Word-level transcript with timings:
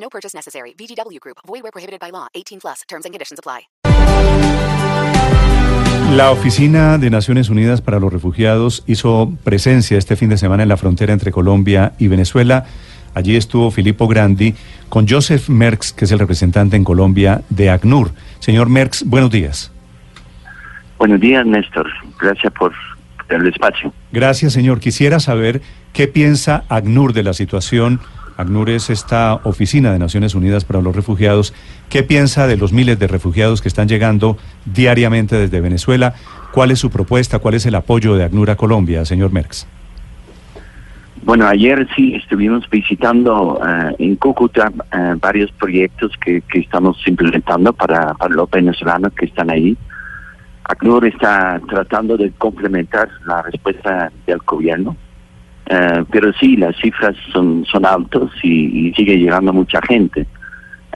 No 0.00 0.08
purchase 0.08 0.34
necessary. 0.34 0.74
VGW 0.78 1.20
Group. 1.20 1.38
Void 1.46 1.62
where 1.62 1.72
prohibited 1.72 2.00
by 2.00 2.10
law. 2.10 2.28
18 2.34 2.60
plus. 2.60 2.82
Terms 2.88 3.04
and 3.04 3.12
conditions 3.12 3.38
apply. 3.38 3.68
La 6.16 6.30
Oficina 6.30 6.96
de 6.96 7.10
Naciones 7.10 7.50
Unidas 7.50 7.82
para 7.82 8.00
los 8.00 8.10
Refugiados 8.10 8.82
hizo 8.86 9.30
presencia 9.44 9.98
este 9.98 10.16
fin 10.16 10.30
de 10.30 10.38
semana 10.38 10.62
en 10.62 10.70
la 10.70 10.78
frontera 10.78 11.12
entre 11.12 11.30
Colombia 11.32 11.92
y 11.98 12.08
Venezuela. 12.08 12.64
Allí 13.14 13.36
estuvo 13.36 13.70
Filippo 13.70 14.08
Grandi 14.08 14.54
con 14.88 15.06
Joseph 15.06 15.50
Merckx, 15.50 15.92
que 15.92 16.06
es 16.06 16.12
el 16.12 16.18
representante 16.18 16.76
en 16.76 16.84
Colombia 16.84 17.42
de 17.50 17.68
ACNUR. 17.68 18.12
Señor 18.38 18.70
Merckx, 18.70 19.04
buenos 19.04 19.30
días. 19.30 19.70
Buenos 20.96 21.20
días, 21.20 21.44
Néstor. 21.44 21.86
Gracias 22.18 22.52
por 22.54 22.72
el 23.28 23.46
espacio. 23.46 23.92
Gracias, 24.10 24.54
señor. 24.54 24.80
Quisiera 24.80 25.20
saber 25.20 25.60
qué 25.92 26.08
piensa 26.08 26.64
ACNUR 26.70 27.12
de 27.12 27.22
la 27.22 27.34
situación. 27.34 28.00
ACNUR 28.38 28.70
es 28.70 28.88
esta 28.88 29.34
oficina 29.42 29.92
de 29.92 29.98
Naciones 29.98 30.36
Unidas 30.36 30.64
para 30.64 30.80
los 30.80 30.94
Refugiados. 30.94 31.52
¿Qué 31.90 32.04
piensa 32.04 32.46
de 32.46 32.56
los 32.56 32.72
miles 32.72 32.96
de 32.96 33.08
refugiados 33.08 33.60
que 33.60 33.66
están 33.66 33.88
llegando 33.88 34.38
diariamente 34.64 35.36
desde 35.36 35.60
Venezuela? 35.60 36.14
¿Cuál 36.52 36.70
es 36.70 36.78
su 36.78 36.88
propuesta? 36.88 37.40
¿Cuál 37.40 37.54
es 37.54 37.66
el 37.66 37.74
apoyo 37.74 38.14
de 38.14 38.22
ACNUR 38.22 38.50
a 38.50 38.56
Colombia, 38.56 39.04
señor 39.04 39.32
Merckx? 39.32 39.66
Bueno, 41.24 41.48
ayer 41.48 41.88
sí 41.96 42.14
estuvimos 42.14 42.70
visitando 42.70 43.58
uh, 43.58 43.94
en 43.98 44.14
Cúcuta 44.14 44.70
uh, 44.70 45.18
varios 45.18 45.50
proyectos 45.50 46.12
que, 46.24 46.40
que 46.42 46.60
estamos 46.60 46.96
implementando 47.08 47.72
para, 47.72 48.14
para, 48.14 48.34
los 48.34 48.48
venezolanos 48.48 49.12
que 49.14 49.26
están 49.26 49.50
ahí. 49.50 49.76
ACNUR 50.62 51.06
está 51.06 51.60
tratando 51.68 52.16
de 52.16 52.30
complementar 52.38 53.08
la 53.26 53.42
respuesta 53.42 54.12
del 54.28 54.38
gobierno, 54.46 54.96
uh, 55.70 56.04
pero 56.10 56.32
sí, 56.34 56.56
las 56.56 56.76
cifras 56.76 57.16
son, 57.32 57.64
son 57.64 57.86
altas 57.86 58.30
y, 58.42 58.88
y, 58.88 58.94
sigue 58.94 59.18
llegando 59.18 59.52
mucha 59.52 59.80
gente. 59.82 60.26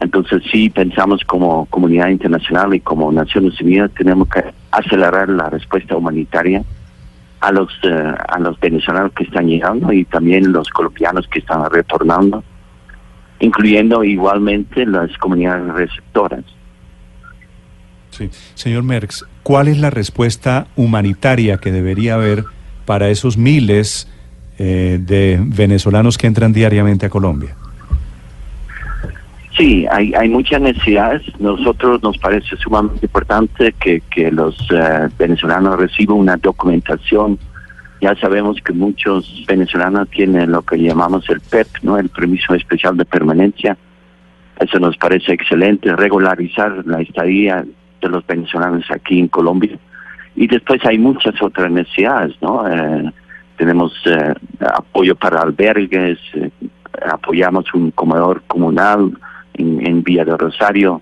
Entonces 0.00 0.42
sí 0.50 0.68
pensamos 0.70 1.22
como 1.24 1.66
comunidad 1.66 2.08
internacional 2.08 2.74
y 2.74 2.80
como 2.80 3.12
Naciones 3.12 3.60
Unidas 3.60 3.90
tenemos 3.96 4.28
que 4.28 4.42
acelerar 4.70 5.28
la 5.28 5.48
respuesta 5.48 5.96
humanitaria 5.96 6.64
a 7.42 7.50
los 7.50 7.70
uh, 7.84 8.14
a 8.28 8.38
los 8.38 8.58
venezolanos 8.60 9.12
que 9.12 9.24
están 9.24 9.48
llegando 9.48 9.92
y 9.92 10.04
también 10.04 10.52
los 10.52 10.68
colombianos 10.68 11.26
que 11.28 11.40
están 11.40 11.68
retornando, 11.70 12.42
incluyendo 13.40 14.04
igualmente 14.04 14.86
las 14.86 15.16
comunidades 15.18 15.72
receptoras. 15.74 16.44
Sí, 18.10 18.30
señor 18.54 18.84
Merckx, 18.84 19.26
¿cuál 19.42 19.68
es 19.68 19.78
la 19.78 19.90
respuesta 19.90 20.68
humanitaria 20.76 21.58
que 21.58 21.72
debería 21.72 22.14
haber 22.14 22.44
para 22.84 23.08
esos 23.08 23.36
miles 23.36 24.08
eh, 24.64 24.98
de 25.00 25.40
venezolanos 25.40 26.16
que 26.16 26.28
entran 26.28 26.52
diariamente 26.52 27.06
a 27.06 27.10
Colombia? 27.10 27.56
Sí, 29.56 29.84
hay, 29.90 30.14
hay 30.14 30.28
muchas 30.28 30.60
necesidades. 30.60 31.22
Nosotros 31.40 32.00
nos 32.00 32.16
parece 32.18 32.56
sumamente 32.58 33.06
importante 33.06 33.72
que, 33.72 34.00
que 34.08 34.30
los 34.30 34.56
uh, 34.70 35.08
venezolanos 35.18 35.80
reciban 35.80 36.16
una 36.16 36.36
documentación. 36.36 37.40
Ya 38.00 38.14
sabemos 38.14 38.58
que 38.64 38.72
muchos 38.72 39.44
venezolanos 39.48 40.08
tienen 40.10 40.52
lo 40.52 40.62
que 40.62 40.76
llamamos 40.76 41.28
el 41.28 41.40
PEP, 41.40 41.66
no, 41.82 41.98
el 41.98 42.08
permiso 42.08 42.54
especial 42.54 42.96
de 42.96 43.04
permanencia. 43.04 43.76
Eso 44.60 44.78
nos 44.78 44.96
parece 44.96 45.32
excelente, 45.32 45.92
regularizar 45.96 46.86
la 46.86 47.00
estadía 47.00 47.64
de 48.00 48.08
los 48.08 48.24
venezolanos 48.24 48.88
aquí 48.92 49.18
en 49.18 49.26
Colombia. 49.26 49.76
Y 50.36 50.46
después 50.46 50.80
hay 50.84 50.98
muchas 50.98 51.42
otras 51.42 51.68
necesidades, 51.72 52.36
¿no? 52.40 52.64
Eh, 52.68 53.12
tenemos 53.56 53.92
eh, 54.06 54.34
apoyo 54.60 55.14
para 55.16 55.40
albergues, 55.40 56.18
eh, 56.34 56.50
apoyamos 57.10 57.72
un 57.74 57.90
comedor 57.90 58.42
comunal 58.46 59.12
en, 59.54 59.86
en 59.86 60.02
Villa 60.02 60.24
de 60.24 60.36
Rosario. 60.36 61.00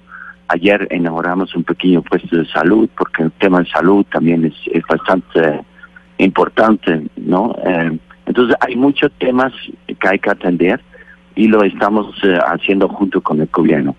Ayer 0.49 0.89
inauguramos 0.91 1.55
un 1.55 1.65
pequeño 1.65 2.03
puesto 2.03 2.37
de 2.37 2.47
salud, 2.47 2.89
porque 2.97 3.23
el 3.23 3.33
tema 3.33 3.61
de 3.61 3.71
salud 3.71 4.05
también 4.11 4.45
es, 4.45 4.55
es 4.73 4.83
bastante 4.89 5.61
importante, 6.19 7.07
¿no? 7.17 7.55
Eh, 7.65 7.99
entonces 8.27 8.57
hay 8.61 8.77
muchos 8.77 9.11
temas 9.19 9.53
que 9.87 10.09
hay 10.09 10.19
que 10.19 10.31
atender 10.31 10.81
y 11.35 11.49
lo 11.49 11.63
estamos 11.65 12.15
eh, 12.23 12.39
haciendo 12.47 12.89
junto 12.89 13.21
con 13.21 13.41
el 13.41 13.49
gobierno. 13.53 13.97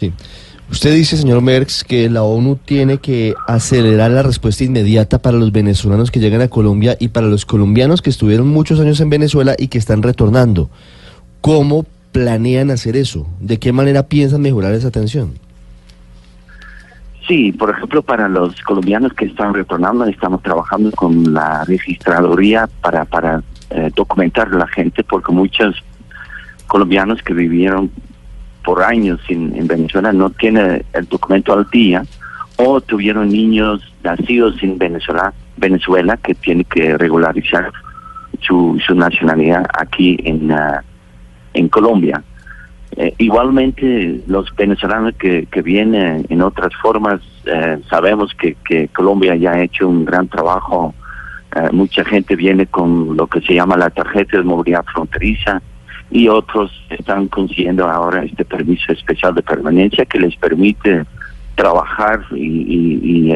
Sí. 0.00 0.12
Usted 0.70 0.94
dice, 0.94 1.16
señor 1.16 1.42
Merckx, 1.42 1.84
que 1.84 2.10
la 2.10 2.24
ONU 2.24 2.56
tiene 2.56 2.98
que 2.98 3.34
acelerar 3.46 4.10
la 4.10 4.24
respuesta 4.24 4.64
inmediata 4.64 5.18
para 5.18 5.38
los 5.38 5.52
venezolanos 5.52 6.10
que 6.10 6.18
llegan 6.18 6.40
a 6.40 6.48
Colombia 6.48 6.96
y 6.98 7.08
para 7.08 7.28
los 7.28 7.46
colombianos 7.46 8.02
que 8.02 8.10
estuvieron 8.10 8.48
muchos 8.48 8.80
años 8.80 9.00
en 9.00 9.08
Venezuela 9.08 9.54
y 9.56 9.68
que 9.68 9.78
están 9.78 10.02
retornando. 10.02 10.68
¿Cómo 11.40 11.86
planean 12.10 12.72
hacer 12.72 12.96
eso? 12.96 13.28
¿De 13.38 13.58
qué 13.58 13.72
manera 13.72 14.08
piensan 14.08 14.42
mejorar 14.42 14.74
esa 14.74 14.88
atención? 14.88 15.34
Sí, 17.28 17.52
por 17.52 17.70
ejemplo, 17.70 18.02
para 18.02 18.28
los 18.28 18.60
colombianos 18.62 19.12
que 19.12 19.26
están 19.26 19.54
retornando, 19.54 20.04
estamos 20.04 20.42
trabajando 20.42 20.90
con 20.92 21.32
la 21.32 21.64
registraduría 21.64 22.68
para, 22.80 23.04
para 23.04 23.42
eh, 23.70 23.90
documentar 23.94 24.48
a 24.48 24.58
la 24.58 24.66
gente, 24.68 25.04
porque 25.04 25.32
muchos 25.32 25.76
colombianos 26.66 27.22
que 27.22 27.34
vivieron 27.34 27.90
por 28.66 28.82
años 28.82 29.20
en, 29.28 29.54
en, 29.56 29.68
Venezuela 29.68 30.12
no 30.12 30.28
tienen 30.30 30.84
el 30.92 31.04
documento 31.06 31.52
al 31.52 31.70
día 31.70 32.02
o 32.56 32.80
tuvieron 32.80 33.28
niños 33.28 33.80
nacidos 34.02 34.60
en 34.60 34.76
Venezuela, 34.76 35.32
Venezuela 35.56 36.16
que 36.16 36.34
tienen 36.34 36.64
que 36.64 36.98
regularizar 36.98 37.70
su, 38.40 38.76
su 38.84 38.96
nacionalidad 38.96 39.64
aquí 39.78 40.18
en, 40.24 40.50
uh, 40.50 40.80
en 41.54 41.68
Colombia. 41.68 42.24
Eh, 42.96 43.14
igualmente 43.18 44.20
los 44.26 44.52
venezolanos 44.56 45.14
que, 45.16 45.46
que 45.46 45.62
vienen 45.62 46.26
en 46.28 46.42
otras 46.42 46.74
formas, 46.82 47.20
eh, 47.44 47.78
sabemos 47.88 48.34
que, 48.34 48.56
que, 48.68 48.88
Colombia 48.88 49.36
ya 49.36 49.52
ha 49.52 49.62
hecho 49.62 49.86
un 49.86 50.04
gran 50.04 50.26
trabajo, 50.26 50.92
eh, 51.54 51.68
mucha 51.70 52.04
gente 52.04 52.34
viene 52.34 52.66
con 52.66 53.16
lo 53.16 53.28
que 53.28 53.40
se 53.42 53.54
llama 53.54 53.76
la 53.76 53.90
tarjeta 53.90 54.38
de 54.38 54.42
movilidad 54.42 54.84
fronteriza 54.92 55.62
y 56.10 56.28
otros 56.28 56.70
están 56.90 57.28
consiguiendo 57.28 57.88
ahora 57.88 58.24
este 58.24 58.44
permiso 58.44 58.92
especial 58.92 59.34
de 59.34 59.42
permanencia 59.42 60.04
que 60.04 60.20
les 60.20 60.36
permite 60.36 61.04
trabajar 61.56 62.20
y, 62.32 62.36
y, 62.36 63.32
y 63.32 63.34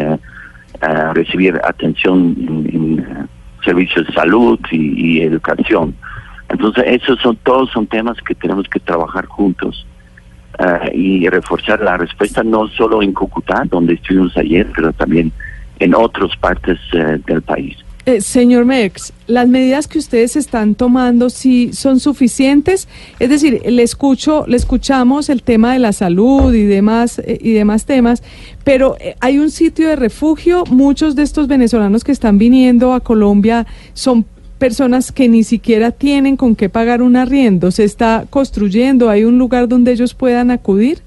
recibir 1.14 1.60
atención 1.64 2.36
en, 2.38 2.70
en 2.72 3.28
servicios 3.64 4.06
de 4.06 4.12
salud 4.12 4.58
y, 4.70 5.20
educación. 5.20 5.94
Entonces, 6.48 6.84
esos 6.86 7.20
son 7.20 7.36
todos 7.36 7.70
son 7.70 7.86
temas 7.86 8.16
que 8.22 8.34
tenemos 8.34 8.68
que 8.68 8.80
trabajar 8.80 9.26
juntos 9.26 9.86
uh, 10.58 10.90
y 10.92 11.28
reforzar 11.28 11.80
la 11.80 11.96
respuesta 11.96 12.42
no 12.42 12.66
solo 12.68 13.02
en 13.02 13.12
Cúcuta, 13.12 13.62
donde 13.66 13.94
estuvimos 13.94 14.36
ayer, 14.36 14.66
pero 14.74 14.92
también 14.92 15.30
en 15.78 15.94
otras 15.94 16.34
partes 16.36 16.78
uh, 16.92 17.18
del 17.26 17.42
país. 17.42 17.76
Eh, 18.06 18.20
señor 18.20 18.64
Mex, 18.64 19.12
las 19.30 19.48
medidas 19.48 19.88
que 19.88 19.98
ustedes 19.98 20.36
están 20.36 20.74
tomando 20.74 21.30
sí 21.30 21.70
son 21.72 22.00
suficientes, 22.00 22.88
es 23.18 23.30
decir, 23.30 23.62
le 23.64 23.82
escucho, 23.82 24.44
le 24.46 24.56
escuchamos 24.56 25.28
el 25.28 25.42
tema 25.42 25.72
de 25.72 25.78
la 25.78 25.92
salud 25.92 26.52
y 26.52 26.64
demás 26.64 27.18
eh, 27.20 27.38
y 27.40 27.52
demás 27.52 27.86
temas, 27.86 28.22
pero 28.64 28.96
eh, 29.00 29.14
hay 29.20 29.38
un 29.38 29.50
sitio 29.50 29.88
de 29.88 29.96
refugio, 29.96 30.64
muchos 30.70 31.14
de 31.14 31.22
estos 31.22 31.48
venezolanos 31.48 32.04
que 32.04 32.12
están 32.12 32.38
viniendo 32.38 32.92
a 32.92 33.00
Colombia 33.00 33.66
son 33.94 34.26
personas 34.58 35.10
que 35.10 35.28
ni 35.28 35.42
siquiera 35.42 35.90
tienen 35.90 36.36
con 36.36 36.54
qué 36.54 36.68
pagar 36.68 37.00
un 37.00 37.16
arriendo. 37.16 37.70
¿Se 37.70 37.82
está 37.82 38.26
construyendo? 38.28 39.08
¿Hay 39.08 39.24
un 39.24 39.38
lugar 39.38 39.68
donde 39.68 39.92
ellos 39.92 40.12
puedan 40.14 40.50
acudir? 40.50 41.00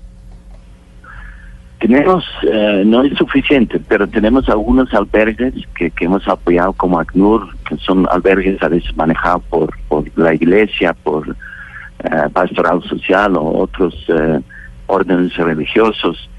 Tenemos, 1.84 2.24
eh, 2.50 2.84
no 2.86 3.04
es 3.04 3.14
suficiente, 3.18 3.78
pero 3.78 4.08
tenemos 4.08 4.48
algunos 4.48 4.94
albergues 4.94 5.54
que, 5.76 5.92
que 5.92 6.06
hemos 6.06 6.26
apoyado 6.30 6.72
como 6.72 6.98
ACNUR, 6.98 7.46
que 7.68 7.76
son 7.76 8.08
albergues 8.10 8.64
a 8.64 8.70
veces 8.70 8.96
manejados 8.96 9.44
por, 9.50 9.78
por 9.90 10.06
la 10.18 10.34
iglesia, 10.34 10.94
por 10.94 11.28
eh, 11.30 12.30
pastoral 12.32 12.82
social 12.84 13.36
o 13.36 13.64
otros 13.64 13.94
eh, 14.08 14.40
órdenes 14.88 15.36
religiosos, 15.36 16.30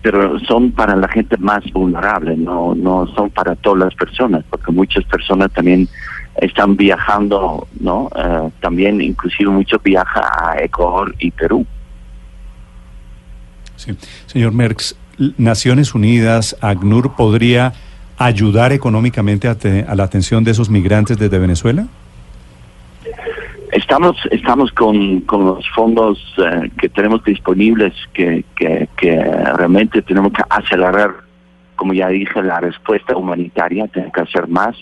pero 0.00 0.40
son 0.40 0.72
para 0.72 0.96
la 0.96 1.06
gente 1.06 1.36
más 1.36 1.62
vulnerable, 1.72 2.34
no, 2.36 2.74
no 2.74 3.06
son 3.14 3.28
para 3.28 3.54
todas 3.54 3.78
las 3.78 3.94
personas, 3.94 4.42
porque 4.48 4.72
muchas 4.72 5.04
personas 5.04 5.52
también 5.52 5.86
están 6.36 6.76
viajando, 6.76 7.68
¿no? 7.78 8.08
Uh, 8.16 8.50
también 8.60 9.00
inclusive 9.00 9.50
muchos 9.50 9.80
viajan 9.82 10.24
a 10.24 10.56
Ecuador 10.62 11.14
y 11.18 11.30
Perú. 11.30 11.64
Sí. 13.82 13.96
Señor 14.26 14.52
Merckx, 14.52 14.96
Naciones 15.36 15.94
Unidas, 15.94 16.56
ACNUR, 16.60 17.14
¿podría 17.16 17.72
ayudar 18.16 18.72
económicamente 18.72 19.48
a, 19.48 19.56
a 19.88 19.94
la 19.94 20.04
atención 20.04 20.44
de 20.44 20.52
esos 20.52 20.70
migrantes 20.70 21.18
desde 21.18 21.38
Venezuela? 21.38 21.86
Estamos, 23.72 24.16
estamos 24.30 24.70
con, 24.72 25.22
con 25.22 25.46
los 25.46 25.68
fondos 25.74 26.18
eh, 26.38 26.70
que 26.78 26.88
tenemos 26.88 27.24
disponibles 27.24 27.94
que 28.12 28.44
realmente 29.56 30.02
tenemos 30.02 30.32
que 30.32 30.42
acelerar, 30.48 31.10
como 31.74 31.94
ya 31.94 32.08
dije, 32.08 32.42
la 32.42 32.60
respuesta 32.60 33.16
humanitaria, 33.16 33.88
tenemos 33.88 34.12
que 34.12 34.20
hacer 34.20 34.46
más. 34.46 34.76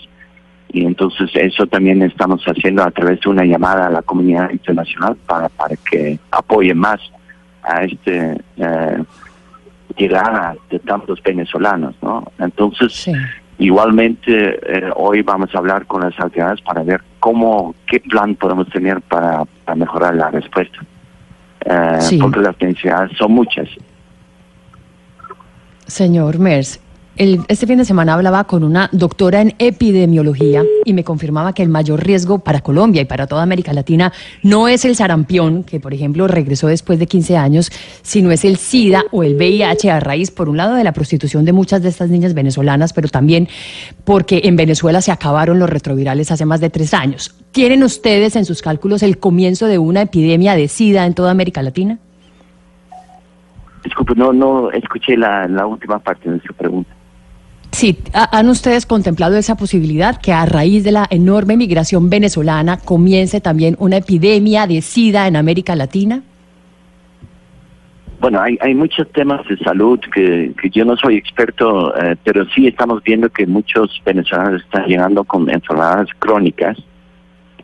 Y 0.73 0.85
entonces 0.85 1.29
eso 1.33 1.67
también 1.67 2.01
estamos 2.01 2.43
haciendo 2.45 2.83
a 2.83 2.91
través 2.91 3.19
de 3.21 3.29
una 3.29 3.43
llamada 3.43 3.87
a 3.87 3.89
la 3.89 4.01
comunidad 4.01 4.51
internacional 4.51 5.17
para, 5.25 5.49
para 5.49 5.75
que 5.75 6.17
apoye 6.31 6.73
más 6.73 6.99
a 7.63 7.83
este 7.83 8.41
eh, 8.57 9.03
llegada 9.97 10.55
de 10.69 10.79
tantos 10.79 11.21
venezolanos, 11.23 11.95
¿no? 12.01 12.25
Entonces, 12.39 12.93
Sí. 12.93 13.13
Igualmente, 13.57 14.31
eh, 14.65 14.89
hoy 14.95 15.21
vamos 15.21 15.53
a 15.53 15.59
hablar 15.59 15.85
con 15.85 16.01
las 16.01 16.19
autoridades 16.19 16.59
para 16.61 16.81
ver 16.81 16.99
cómo, 17.19 17.75
qué 17.85 17.99
plan 17.99 18.33
podemos 18.33 18.67
tener 18.69 19.01
para, 19.01 19.43
para 19.65 19.75
mejorar 19.75 20.15
la 20.15 20.31
respuesta. 20.31 20.79
Eh, 21.65 21.97
Sí. 21.99 22.17
Porque 22.17 22.39
las 22.39 22.59
necesidades 22.59 23.15
son 23.19 23.33
muchas. 23.33 23.69
Señor 25.85 26.39
Mers, 26.39 26.79
el- 27.17 27.41
este 27.49 27.67
fin 27.67 27.77
de 27.77 27.85
semana 27.85 28.13
hablaba 28.13 28.45
con 28.45 28.63
una 28.63 28.89
doctora 28.93 29.41
en 29.41 29.53
epidemiología 29.59 30.63
y 30.85 30.93
me 30.93 31.03
confirmaba 31.03 31.53
que 31.53 31.61
el 31.61 31.69
mayor 31.69 32.03
riesgo 32.03 32.39
para 32.39 32.61
Colombia 32.61 33.01
y 33.01 33.05
para 33.05 33.27
toda 33.27 33.43
América 33.43 33.73
Latina 33.73 34.11
no 34.43 34.67
es 34.67 34.85
el 34.85 34.95
sarampión, 34.95 35.63
que 35.63 35.79
por 35.79 35.93
ejemplo 35.93 36.27
regresó 36.27 36.67
después 36.67 36.99
de 36.99 37.07
15 37.07 37.37
años, 37.37 37.69
sino 38.01 38.31
es 38.31 38.45
el 38.45 38.55
SIDA 38.57 39.03
o 39.11 39.23
el 39.23 39.35
VIH 39.35 39.91
a 39.91 39.99
raíz, 39.99 40.31
por 40.31 40.49
un 40.49 40.57
lado, 40.57 40.73
de 40.75 40.83
la 40.83 40.93
prostitución 40.93 41.45
de 41.45 41.51
muchas 41.53 41.83
de 41.83 41.89
estas 41.89 42.09
niñas 42.09 42.33
venezolanas, 42.33 42.93
pero 42.93 43.07
también 43.09 43.47
porque 44.03 44.41
en 44.45 44.55
Venezuela 44.55 45.01
se 45.01 45.11
acabaron 45.11 45.59
los 45.59 45.69
retrovirales 45.69 46.31
hace 46.31 46.45
más 46.45 46.61
de 46.61 46.69
tres 46.69 46.93
años. 46.93 47.35
¿Tienen 47.51 47.83
ustedes 47.83 48.35
en 48.35 48.45
sus 48.45 48.61
cálculos 48.61 49.03
el 49.03 49.17
comienzo 49.19 49.67
de 49.67 49.77
una 49.77 50.01
epidemia 50.03 50.55
de 50.55 50.67
SIDA 50.69 51.05
en 51.05 51.13
toda 51.13 51.31
América 51.31 51.61
Latina? 51.61 51.99
Disculpe, 53.83 54.13
no, 54.15 54.31
no 54.31 54.71
escuché 54.71 55.17
la, 55.17 55.47
la 55.47 55.65
última 55.65 55.99
parte 55.99 56.29
de 56.31 56.39
su 56.41 56.53
pregunta. 56.53 56.89
Sí, 57.71 57.97
¿ha- 58.13 58.37
¿han 58.37 58.49
ustedes 58.49 58.85
contemplado 58.85 59.37
esa 59.37 59.55
posibilidad 59.55 60.19
que 60.19 60.33
a 60.33 60.45
raíz 60.45 60.83
de 60.83 60.91
la 60.91 61.07
enorme 61.09 61.55
migración 61.57 62.09
venezolana 62.09 62.77
comience 62.77 63.39
también 63.41 63.75
una 63.79 63.97
epidemia 63.97 64.67
de 64.67 64.81
SIDA 64.81 65.27
en 65.27 65.35
América 65.37 65.75
Latina? 65.75 66.21
Bueno, 68.19 68.39
hay, 68.39 68.55
hay 68.61 68.75
muchos 68.75 69.09
temas 69.13 69.47
de 69.47 69.57
salud 69.57 69.99
que, 70.13 70.53
que 70.61 70.69
yo 70.69 70.85
no 70.85 70.95
soy 70.95 71.15
experto, 71.15 71.95
eh, 71.97 72.15
pero 72.23 72.45
sí 72.53 72.67
estamos 72.67 73.01
viendo 73.03 73.29
que 73.29 73.47
muchos 73.47 73.99
venezolanos 74.05 74.61
están 74.61 74.85
llegando 74.85 75.23
con 75.23 75.49
enfermedades 75.49 76.09
crónicas 76.19 76.77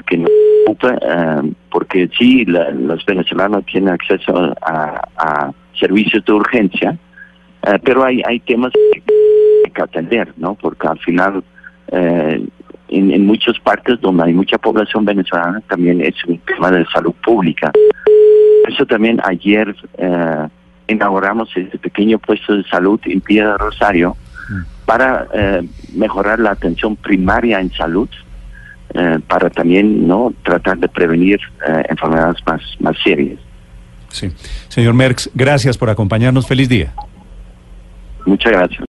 que 0.07 0.17
no 0.17 0.27
eh, 0.27 1.51
porque 1.69 2.09
sí, 2.17 2.45
la- 2.45 2.71
los 2.71 3.05
venezolanos 3.05 3.65
tienen 3.65 3.89
acceso 3.93 4.53
a, 4.61 5.01
a 5.17 5.51
servicios 5.79 6.23
de 6.25 6.31
urgencia, 6.33 6.97
eh, 7.63 7.77
pero 7.83 8.03
hay, 8.05 8.21
hay 8.25 8.39
temas 8.39 8.71
que 8.93 9.01
que 9.73 9.81
atender, 9.81 10.33
¿no? 10.37 10.55
Porque 10.55 10.87
al 10.87 10.99
final, 10.99 11.43
eh, 11.91 12.45
en, 12.89 13.11
en 13.11 13.25
muchas 13.25 13.59
partes 13.59 13.99
donde 14.01 14.23
hay 14.23 14.33
mucha 14.33 14.57
población 14.57 15.05
venezolana, 15.05 15.61
también 15.67 16.01
es 16.01 16.15
un 16.25 16.37
tema 16.39 16.71
de 16.71 16.85
salud 16.85 17.13
pública. 17.23 17.71
Eso 18.67 18.85
también 18.85 19.19
ayer 19.23 19.75
eh, 19.97 20.47
inauguramos 20.87 21.49
este 21.55 21.77
pequeño 21.77 22.17
puesto 22.19 22.55
de 22.55 22.63
salud 22.63 22.99
en 23.05 23.21
Piedra 23.21 23.57
Rosario 23.57 24.15
para 24.85 25.27
eh, 25.33 25.67
mejorar 25.93 26.39
la 26.39 26.51
atención 26.51 26.95
primaria 26.95 27.59
en 27.59 27.69
salud, 27.73 28.07
eh, 28.93 29.19
para 29.27 29.49
también 29.49 30.07
no 30.07 30.33
tratar 30.43 30.77
de 30.77 30.87
prevenir 30.87 31.39
eh, 31.67 31.83
enfermedades 31.89 32.37
más, 32.45 32.61
más 32.79 32.95
serias. 33.03 33.37
Sí. 34.09 34.31
Señor 34.69 34.93
Merckx, 34.93 35.29
gracias 35.35 35.77
por 35.77 35.89
acompañarnos. 35.89 36.47
Feliz 36.47 36.69
día. 36.69 36.93
Muchas 38.25 38.53
gracias. 38.53 38.85